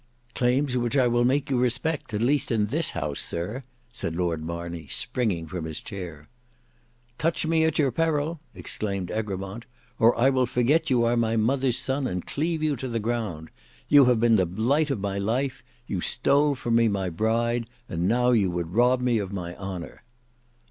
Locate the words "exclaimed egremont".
8.55-9.65